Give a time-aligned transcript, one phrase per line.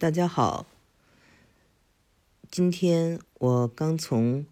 [0.00, 0.64] 大家好，
[2.50, 4.46] 今天我刚从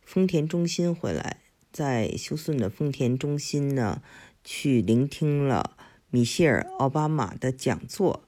[0.00, 4.02] 丰田中心回来，在休斯顿的丰田中心呢，
[4.42, 5.76] 去聆听了
[6.08, 8.26] 米歇尔·奥巴马的讲座。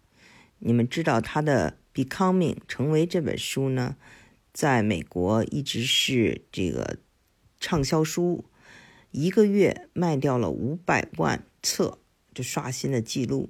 [0.58, 3.96] 你们知道他的《Becoming》成为这本书呢，
[4.52, 6.98] 在美国一直是这个
[7.58, 8.44] 畅销书，
[9.12, 11.96] 一个月卖掉了五百万册，
[12.34, 13.48] 这刷新了记录。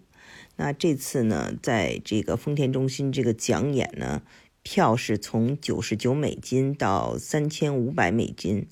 [0.56, 4.22] 那这次呢，在这个丰田中心这个讲演呢，
[4.62, 8.66] 票是从九十九美金到三千五百美金。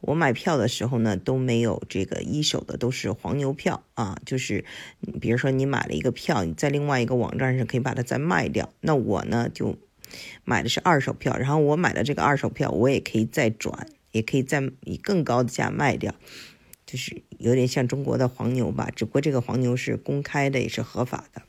[0.00, 4.18] 我买票的时候呢，都没有这个一手的，都是黄牛票啊。
[4.26, 4.64] 就是
[5.20, 8.72] 比如说你买了一个票，你在另外一个网站上可以把它再卖掉。
[8.80, 9.76] 那我呢就
[10.44, 16.12] 买的是二手票，然后我买的这个二手票，我也可以再转，也可以再以更高的价卖掉。
[16.92, 21.40] 就是有点像中国的黄牛吧，只不过这个黄牛是公开的，也是合法的。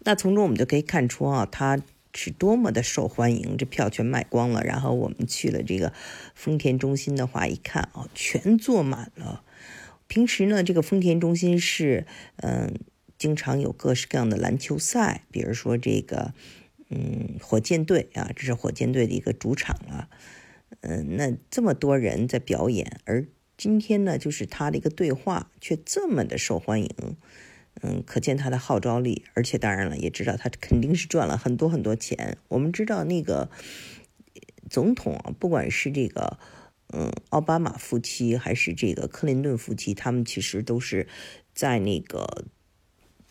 [0.00, 1.80] 那从中我们就可以看出啊，它
[2.12, 4.62] 是多么的受欢迎，这票全卖光了。
[4.62, 5.94] 然后我们去了这个
[6.34, 9.42] 丰田中心的话，一看啊，全坐满了。
[10.08, 12.06] 平时呢，这个丰田中心是
[12.36, 12.74] 嗯，
[13.16, 16.34] 经常有各式各样的篮球赛，比如说这个
[16.90, 20.10] 嗯，火箭队啊，这是火箭队的一个主场了。
[20.82, 23.24] 嗯，那这么多人在表演，而
[23.64, 27.16] 今天呢，就是他的一个对话，却这么的受欢迎，
[27.80, 29.24] 嗯，可见他的号召力。
[29.32, 32.36] 而且当然了，也知道他肯定是赚了很多很多钱。
[32.48, 33.48] 我们知道那个
[34.68, 36.38] 总统啊，不管是这个
[36.92, 41.08] 嗯奥巴马夫妻，还是这个克林顿夫妻，他们其实都是
[41.54, 42.44] 在那个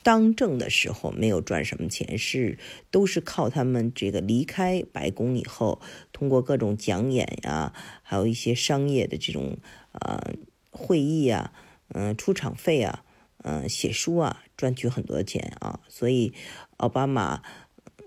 [0.01, 2.57] 当政的时候没有赚什么钱，是
[2.89, 5.79] 都是靠他们这个离开白宫以后，
[6.11, 9.59] 通过各种讲演呀，还有一些商业的这种。
[9.93, 10.35] 呃，
[10.71, 11.53] 会议啊，
[11.89, 13.03] 嗯，出场费啊，
[13.43, 16.33] 嗯，写书啊，赚取很多钱啊，所以
[16.77, 17.41] 奥巴马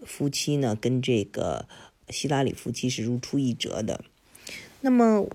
[0.05, 1.67] 夫妻呢，跟这个
[2.11, 4.05] 希拉里夫妻是如出一辙的。
[4.81, 5.27] 那么。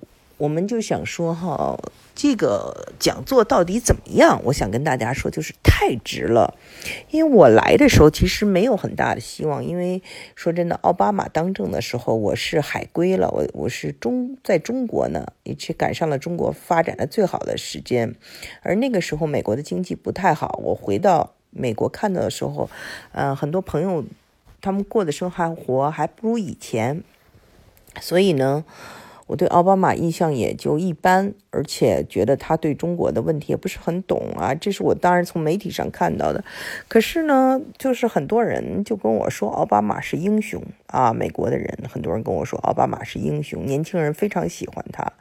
[0.41, 1.79] 我们就想说哈，
[2.15, 4.41] 这个讲座到底怎么样？
[4.45, 6.57] 我想跟大家说，就是太值了。
[7.11, 10.01] 因为我来的时候其实没有很大的希望，因为
[10.33, 18.15] 说真的，奥巴马当政的时候我是海归了，我我是中在中国呢，也去赶上了中国发展的最好的时间，
[18.63, 20.59] 而那个时候美国的经济不太好。
[20.63, 22.67] 我回到美国看到的时候，
[23.11, 24.03] 嗯，很多朋友
[24.59, 27.03] 他们过的生活还不如以前，
[27.99, 28.65] 所以呢。
[29.31, 34.53] 我对奥巴马印象也就一般，而且觉得他对中国的问题也不是很懂啊。
[34.53, 36.43] 这是我当然从媒体上看到的。
[36.89, 45.13] 可是呢，就是很多人就跟我说奥巴马是英雄啊，美国的人很多人跟我说奥巴马是英雄，年轻人非常喜欢他。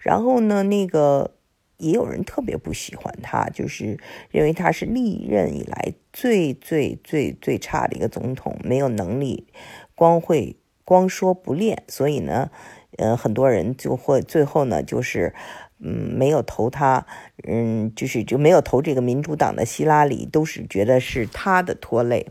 [0.00, 1.30] 然后呢，那个
[1.76, 3.96] 也有人特别不喜欢他，就是
[4.32, 9.46] 认为他是历任以来最最最最差的一个总统，没有能力，
[9.94, 12.50] 光会光说不练，所以呢。
[12.98, 15.34] 嗯，很多人就会最后呢，就是，
[15.78, 17.06] 嗯，没有投他，
[17.48, 22.28] 嗯，就是就没有投这个民主党的希拉里，都是觉得是他的拖累。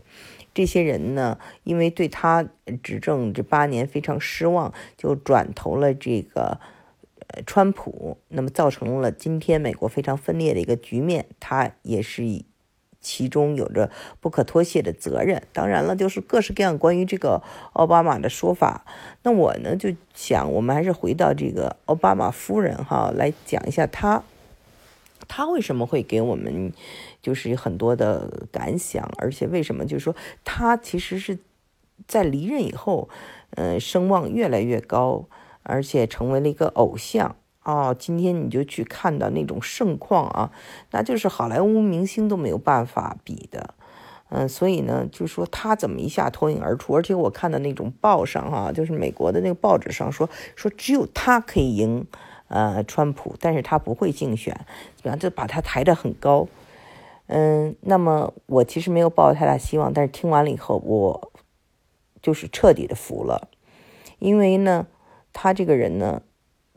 [0.54, 2.48] 这些人呢，因为对他
[2.82, 6.60] 执政这八年非常失望，就转投了这个
[7.46, 11.26] 川普，那么造成了今天美国非常分裂的一个局面。
[11.40, 12.46] 他也是以。
[13.02, 13.90] 其中有着
[14.20, 15.42] 不可脱卸的责任。
[15.52, 17.42] 当然了，就是各式各样关于这个
[17.74, 18.86] 奥巴马的说法。
[19.24, 24.22] 那我呢就想，我们还是回到这个奥巴马夫人哈，来讲一下她，
[25.28, 26.72] 她为什么会给我们
[27.20, 31.38] 就是很多的感想，而且为什么就是说她其实是
[32.06, 33.08] 在离任以后，
[33.56, 35.26] 嗯，声望越来越高，
[35.62, 37.36] 而且成为了一个偶像。
[37.64, 40.50] 哦，今天你就去看到那种盛况啊，
[40.90, 43.74] 那就是好莱坞明星都没有办法比的，
[44.30, 52.04] 嗯，所以呢，就说他怎么一下脱颖而出，而且我看到那种报上哈，就是美国的那个报纸上说说只有他可以赢，
[52.48, 54.52] 呃，川普，但是他不会竞选，
[54.96, 56.48] 怎么样就把他抬得很高，
[57.28, 61.30] 嗯，那么我其实没有抱太大希望，但是听完了以后，我
[62.20, 63.46] 就是彻底的服了，
[64.18, 64.88] 因为呢，
[65.32, 66.22] 他这个人呢。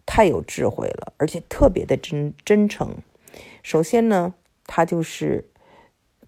[0.05, 2.95] 太有智慧了，而且特别的真真诚。
[3.63, 4.33] 首先呢，
[4.65, 5.49] 他就是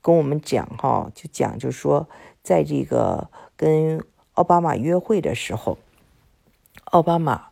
[0.02, 2.08] 跟我们讲哈，就讲就说，
[2.42, 4.04] 在这个跟
[4.34, 5.78] 奥巴马约会的时候，
[6.86, 7.50] 奥巴马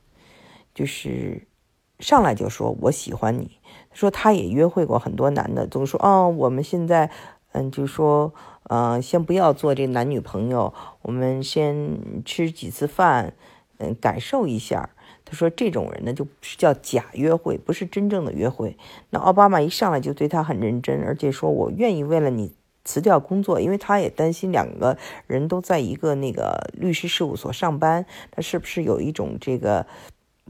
[0.73, 1.47] 就是
[1.99, 3.59] 上来就说我喜欢你。
[3.93, 7.09] 说他也约会过很多男的，总说哦，我们现在
[7.53, 8.33] 嗯，就说
[8.63, 10.73] 嗯，先不要做这男女朋友，
[11.03, 13.33] 我们先吃几次饭，
[13.77, 14.89] 嗯，感受一下。
[15.25, 18.77] 他说：“这种人呢，就是叫假约会，不是真正的约会。”
[19.09, 24.95] 那奥巴马一上来就对他很认真，而且说：“我愿意为了你辞掉工作，因为他也担心两个
[25.25, 29.87] 人都在一个那个律师事务所上班，他是不是有一种这个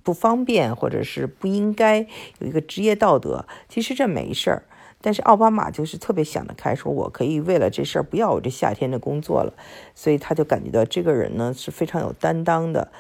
[0.04, 2.00] 不方便，或者是不应该
[2.40, 3.46] 有一个职业道德？
[3.70, 4.64] 其实这没事儿，
[5.00, 9.54] 但是奥巴马就是特别想得开，说我可以为了这事儿不要我这夏天的工作了，
[9.96, 12.92] 所以他就感觉到这个人呢是非常有担当的。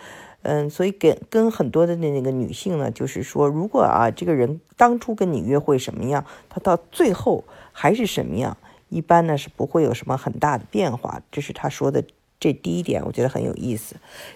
[0.47, 8.55] 嗯，所以跟跟很多的那那个女性呢，就是说，如果啊，这个人当初跟你约会什么样，他到最后还是什么样，
[8.89, 11.19] 一般呢是不会有什么很大的变化。
[11.31, 12.03] 这是他说的
[12.39, 13.95] 这第一点，我觉得很有意思。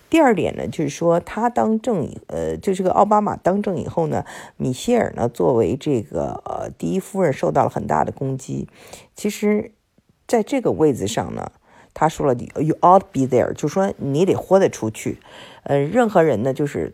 [0.09, 4.25] 第二点呢，就是说他当政，呃，就这个奥巴马当政以后呢，
[4.57, 8.67] 米歇尔呢作为这个呃第一夫人受到了很大的攻击。
[9.13, 9.71] 其实，
[10.25, 11.51] 在这个位子上呢。
[11.99, 15.17] 他说了，“You ought be there”，就说你得豁得出去。
[15.63, 16.93] 呃，任何人呢，就是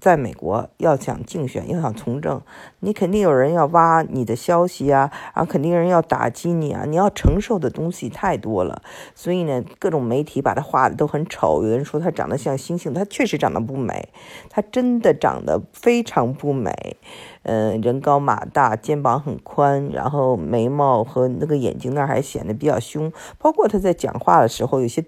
[0.00, 2.40] 在美国要想竞选，要想从政，
[2.80, 8.82] 你肯定有人要挖你的消息啊，然后肯定有人要打击你啊，你要承受的东西太多了。
[9.14, 11.62] 所以呢，各种媒体把他画的都很丑。
[11.62, 14.10] 有人说他长得像猩猩，他确实长得不美，
[14.50, 16.96] 他真的长得非常不美。
[17.42, 23.12] 嗯，人高马大，肩膀很宽，然后眉毛和那个眼睛那儿还显得比较凶。
[23.38, 25.04] 包括他在讲话的时候，有些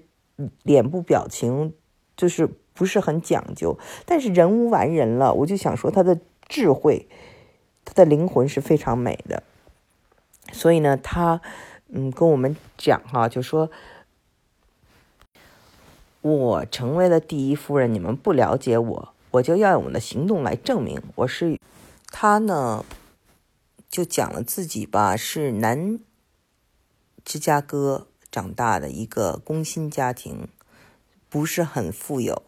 [0.63, 1.75] 脸部表情
[2.17, 3.77] 就是不是很讲究。
[4.07, 7.09] 但是人无完人了，我就想说他的智慧，
[7.85, 9.43] 他的灵魂是非常美的。
[10.53, 11.41] 所以呢，他
[11.89, 13.69] 嗯跟我们讲哈，就说
[16.23, 21.59] 我成为了第一夫人，你们不了解我，我就要用我的行动来证明我是。
[22.11, 22.87] 他呢，
[23.91, 25.99] 就讲了自己吧，是南
[27.23, 30.49] 芝加哥长大的一个工薪家庭，
[31.29, 32.43] 不是很富有。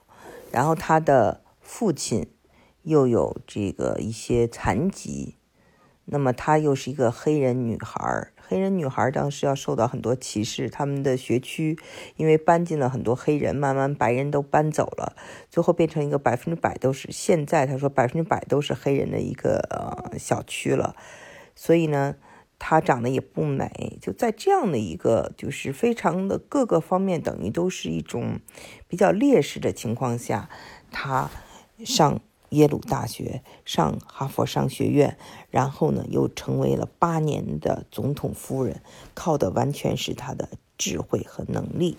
[0.50, 2.26] 然后他的父亲
[2.82, 5.36] 又有这个一些残疾，
[6.06, 8.32] 那么他又是一个黑人女孩儿。
[8.36, 11.78] 黑人女孩当时要受到很多歧视，他们的学区
[12.16, 15.14] 因为搬进了很多黑人，慢慢白人都搬走了，
[15.48, 20.96] 最后变成一个百分之百都是现在他说百分之百都是黑人的一个呃小区了，
[21.54, 22.16] 所以呢，
[22.60, 28.38] 她长得也不美，就在这样的一个就是非常的各个方面等于都是一种
[28.86, 30.48] 比较劣势的情况下，
[30.92, 31.28] 她
[31.84, 32.20] 上。
[32.50, 35.16] 耶鲁大学上哈佛商学院，
[35.50, 38.82] 然后呢，又成为了八年的总统夫人，
[39.14, 41.96] 靠的完全是他的智慧和能力。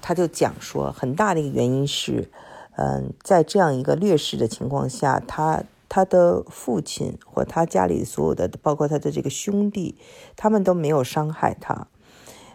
[0.00, 2.30] 他就讲说，很大的一个原因是，
[2.78, 5.62] 嗯，在这样一个劣势的情况下，他
[5.94, 9.96] 他的父亲或他家里所有的，包括他的这个兄弟，
[10.34, 11.86] 他们都没有伤害他，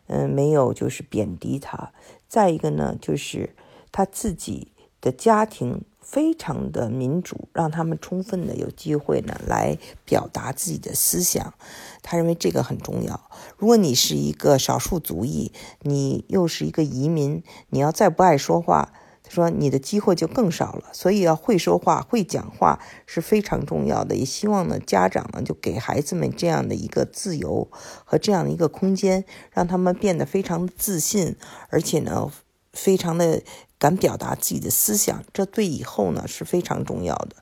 [0.08, 1.94] 嗯，没有就是贬低他。
[2.28, 3.56] 再一个呢，就是
[3.94, 5.86] 他自己的家庭。
[6.02, 11.54] 非常的民主，让他们充分的有机会呢来表达自己的思想。
[12.02, 13.30] 他认为这个很重要。
[13.58, 15.52] 如果你是一个少数族裔，
[15.82, 18.92] 你又是一个移民，你要再不爱说话，
[19.30, 20.90] 说你的机会就更少了。
[20.92, 24.16] 所以要会说话、会讲话是非常重要的。
[24.16, 27.70] 也希望呢家长呢就给孩子们这样的一个自由
[28.04, 29.24] 和这样的一个空间，
[29.54, 31.38] 让他们变得非常自信，
[31.70, 32.30] 而且呢
[32.74, 33.42] 非常的。
[33.82, 37.38] 敢表达自己的思想，这对以后呢是非常重要的。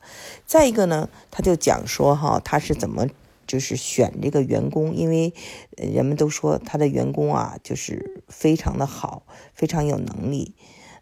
[0.46, 3.08] 再一个呢，他就讲说哈，他是怎么
[3.48, 5.34] 就是选这个员工，因为
[5.76, 9.24] 人们都说他的员工啊就是非常的好，
[9.56, 10.54] 非常有能力。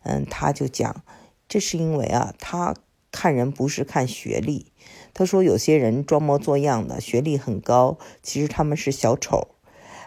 [0.06, 1.04] 嗯，他就讲，
[1.50, 2.74] 这是因为啊，他
[3.12, 4.72] 看人不是看学历。
[5.14, 9.50] 他说有些人装模作样的，学历很高，其实他们是小丑。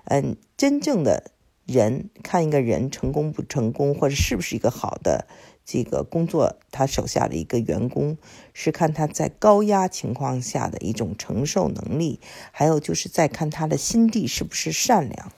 [0.06, 1.30] 嗯，真正的。
[1.68, 5.26] 人看一个人成功不成功，或者是不是一个好的
[5.66, 8.16] 这个工作，他手下的一个员工，
[8.54, 12.20] 是看他在高压情况下的一种承受能力，
[12.52, 15.30] 还有就是在看他的心地是不是善良。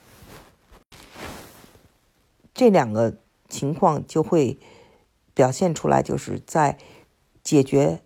[2.53, 3.17] 这两个
[3.51, 4.57] 情况就会
[5.35, 6.79] 表现出来，就是在
[7.43, 8.01] 解决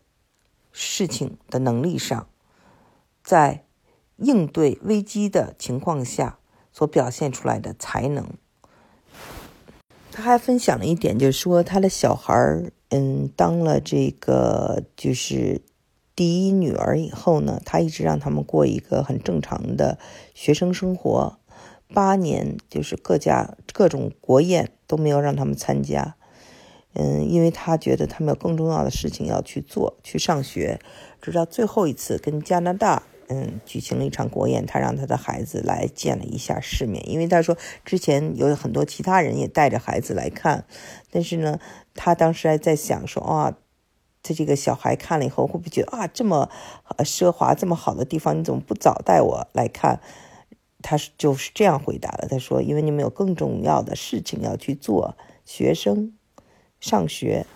[0.73, 2.27] 事情的能力上，
[3.23, 3.63] 在
[4.17, 6.39] 应对危机的情况下。
[6.77, 8.31] 所表现出来的才能，
[10.11, 15.61] 他还分享了一点，就是说他的小孩儿，嗯，当了这个就是
[16.17, 19.97] 第一女儿以后呢，他一直让他们过一个很正常的
[20.33, 21.39] 学生生活，
[21.93, 26.15] 八年就是各家各种国宴都没有让他们参加，
[26.93, 30.79] 嗯，因为他觉得他们有更重要的事情要去做，去上学，
[31.21, 33.03] 直到最后一次跟加拿大。
[33.27, 40.63] 嗯，举行了一场国宴，他让他的孩子来见了一下世面，因为他说之前有很多其他人也带着孩子来看，
[41.09, 41.59] 但是呢，
[41.95, 43.57] 他当时还在想说啊，
[44.21, 46.51] 他这个小孩看了以后会不会觉得啊，这么
[46.99, 49.99] 奢华、这么好的地方，你怎么不早带我来看？
[50.87, 52.27] 他就是这样回答的。
[52.27, 56.13] 他说：“因为你们有更重要的事情要去做，学生
[56.79, 57.47] 上学。”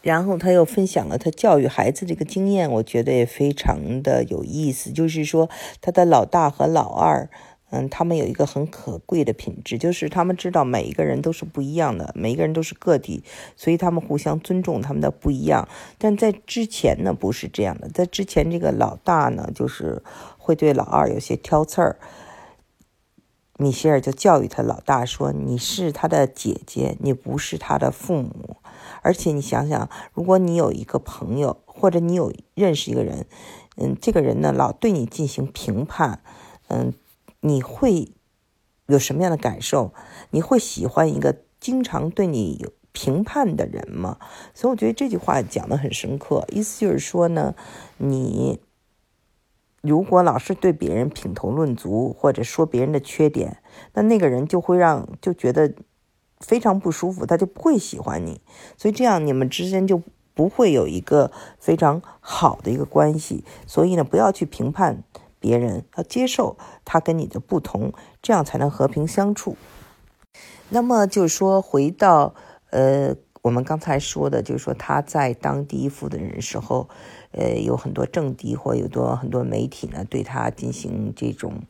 [0.00, 4.90] 然后他又分享了他教育孩子这个经验，我觉得也非常的有意思。
[4.90, 5.50] 就是说，
[5.82, 7.28] 他的老大和老二。
[7.76, 13.22] 嗯，他们有一个很可贵的品质，就是他们知道每一个人都是不一样的，每一个人都是个体，
[13.54, 15.68] 所以他们互相尊重他们的不一样。
[15.98, 20.02] 但在之前呢，不是这样的，在之前这个老大呢，就是
[20.38, 21.98] 会对老二有些挑刺儿。
[23.58, 28.56] 米歇尔就教育他老大说：“你是他的姐姐，你不是他的父母。
[29.02, 33.26] 而且你想想，如果你有一个朋友，或者你有认识一个人，
[33.76, 36.20] 嗯，这个人呢老对你进行评判，
[36.68, 36.94] 嗯。”
[37.46, 38.12] 你会
[38.86, 39.94] 有什么样的感受？
[40.30, 44.18] 你会喜欢一个经常对你有评判的人吗？
[44.52, 47.54] 所以我觉得这句话讲的很深刻，意思就是说呢，
[47.98, 48.58] 你
[49.80, 53.62] 如果老是对别人品头论足，或者说别人的缺点，
[53.94, 55.72] 那那个人就会让就觉得
[56.40, 58.40] 非常不舒服，他就不会喜欢你。
[58.76, 60.02] 所以这样你们之间就
[60.34, 63.44] 不会有一个非常好的一个关系。
[63.68, 65.04] 所以呢，不要去评判。
[65.46, 69.56] 别人要接受他跟你的不同，这样才能和平相处。
[70.70, 72.34] 那么就是说，回到
[72.70, 76.88] 呃，我们刚才说的，就是说他在当第一夫的人时候，
[77.30, 81.62] 呃，有很多政敌或有多很多媒体呢，对他进行这种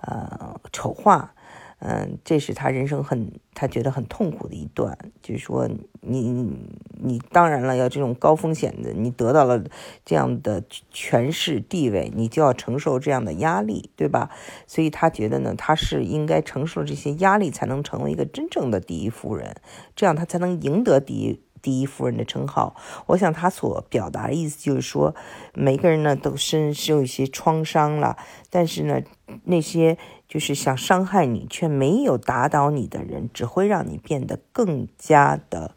[0.00, 1.34] 呃丑化。
[1.80, 5.68] 嗯，这是他人生很他觉得很痛苦的一段，就是说
[6.00, 6.52] 你
[7.00, 9.62] 你当然了，要这种高风险的，你得到了
[10.04, 14.28] 这样的权势地位，你就要承受这样的压力，对吧？
[14.66, 19.54] 所以他觉得呢，他是应该承受这些压力，才能成为一个真正的第一夫人，
[19.94, 22.74] 这样他才能赢得第一第一夫人的称号。
[23.06, 25.14] 我想他所表达的意思就是说，
[25.54, 28.16] 每个人呢都身受一些创伤了，
[28.50, 29.00] 但是呢，
[29.44, 29.96] 那些。
[30.28, 35.74] 就是想伤害你却没有打倒你的人，只会让你变得更加的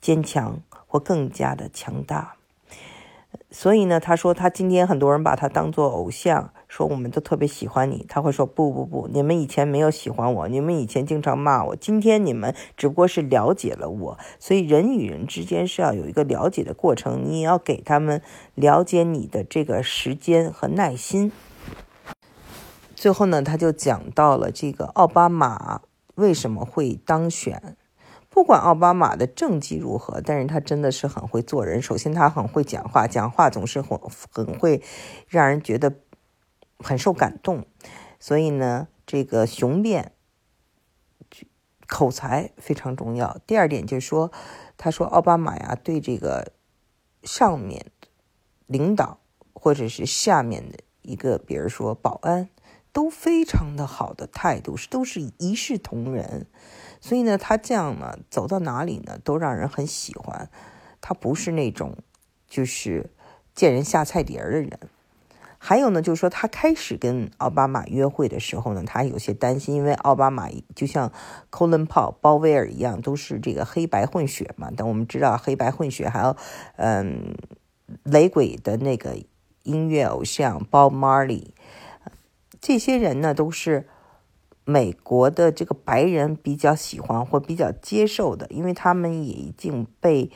[0.00, 2.36] 坚强或更加的强大。
[3.50, 8.06] 所以呢，他说他今天很多人把他当做偶像，说我们都特别喜欢你。
[8.08, 14.18] 他会说不不不，你们以前没有喜欢我，你们以前经常骂我，今天你们只不过是了解了我。
[14.38, 18.22] 所以人与人之间是要有一个了解的过程，你也要给他们
[18.54, 21.30] 了解你的这个时间和耐心。
[23.02, 25.82] 最后呢，他就讲到了这个奥巴马
[26.14, 27.76] 为什么会当选。
[28.30, 31.82] 不管奥巴马的政绩如何，但是他真的是很会做人。
[31.82, 33.98] 首先，他很会讲话，讲话总是很
[34.30, 34.80] 很会
[35.26, 35.96] 让人觉得
[36.78, 37.66] 很受感动。
[38.20, 40.12] 所以呢，这个雄辩
[41.88, 43.36] 口才非常重要。
[43.48, 44.30] 第二点就是说，
[44.76, 46.52] 他说奥巴马呀，对这个
[47.24, 47.86] 上面
[48.68, 49.18] 领导
[49.52, 52.48] 或者是下面的一个，比如说保安。
[52.92, 56.46] 都非常的好的态度，是都是一视同仁，
[57.00, 60.50] 所以呢，他这样呢，走到哪里呢，都让人很喜欢。
[61.00, 61.96] 他不是那种
[62.46, 63.10] 就是
[63.54, 64.78] 见人下菜碟儿的人。
[65.64, 71.12] 还有呢，就是说他开始跟奥巴马约会的时候呢，他有些担心，因为奥巴马就像
[71.50, 74.70] Colin p o 鲍威尔一样，都是这个黑白混血嘛。
[74.76, 76.36] 但我们知道黑白混血，还有
[76.76, 77.36] 嗯
[78.02, 79.16] 雷鬼的那个
[79.62, 81.46] 音乐偶像 Bob Marley。
[82.62, 83.88] 这些人呢，都是
[84.64, 90.30] 美国的这个白人比较喜欢或比较接受的，因为他们也已经被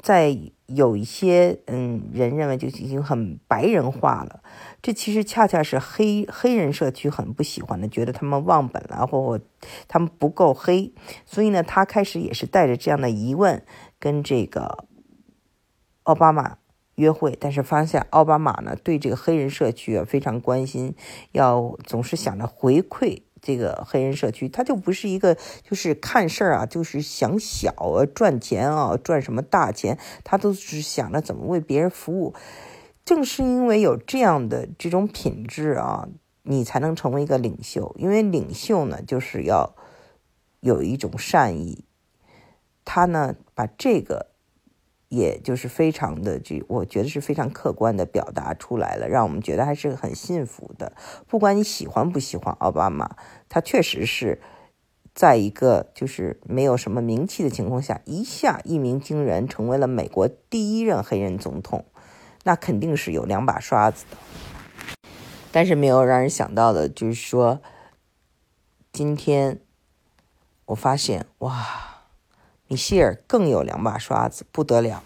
[0.00, 4.44] 在有一些嗯人认为就已经很白人化了。
[4.80, 9.40] 这其实恰恰是黑黑人社区很不喜欢的，觉得他们忘本了，或或
[9.88, 10.94] 他们不够黑。
[11.26, 13.60] 所以呢，他开始也是带着这样的疑问
[13.98, 14.86] 跟这个
[16.04, 16.58] 奥巴马。
[16.96, 20.94] 约会，但是发现奥巴马呢对这个黑人社区啊非常关心，
[21.32, 32.34] 要总是想着回馈这个黑人社区，他就不是一个就是看事儿啊，就是想小啊赚钱啊赚什么大钱，他都是想着怎么为别人服务。
[33.04, 36.08] 正是因为有这样的这种品质啊，
[36.42, 39.74] 你才能成为一个领袖，因为领袖呢就是要
[40.60, 41.84] 有一种善意，
[42.84, 44.33] 他呢把这个。
[45.14, 50.92] 也就是非常的，这我觉得是非常客观的表达出来了，让我们觉得还是很幸福的。
[51.26, 53.16] 不管你喜欢不喜欢奥巴马，
[53.48, 54.40] 他确实是
[55.14, 61.84] 在一个就是没有什么名气的情况下，一下一鸣惊人，成为了美国第一任黑人总统，
[62.42, 64.16] 那肯定是有两把刷子的。
[65.52, 67.60] 但是没有让人想到的就是说，
[68.92, 69.60] 今天
[70.66, 71.93] 我发现，哇！
[72.66, 75.02] 米歇尔更有两把刷子，不得了。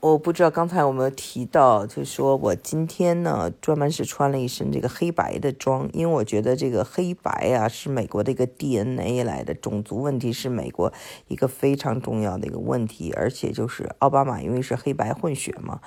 [0.00, 10.92] 我不知道刚才有没有提到，就是说我今天呢专门是穿了一身这个黑白的装，因为我觉得这个黑白啊是美国的一个 DNA 来的，种族问题是美国
[11.26, 15.80] 一个非常重要的一个问题，而且就是奥巴马因为是黑白混血嘛，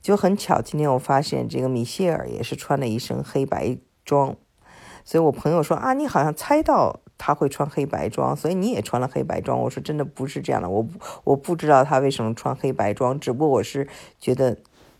[0.00, 4.36] 就很巧，今天我发现这个米歇尔也是穿了一身黑白装，
[5.04, 7.00] 所以我朋友说啊，你好像猜到。
[7.18, 9.58] 他会穿黑白装，所以你也穿了黑白装。
[9.58, 10.86] 我说真的不是这样的，我
[11.24, 14.56] 我不知道他为什么穿黑白装，只不过我是觉得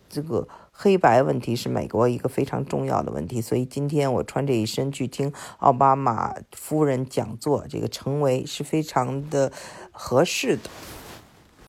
[0.08, 9.52] 这个黑白问题是美国一个非常重要的问题，所以今天我穿这一身去听奥巴马夫人讲座，这个成为是非常的
[9.90, 10.70] 合适的。